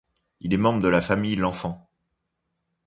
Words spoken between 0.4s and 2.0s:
est membre de la famille L'Enfant.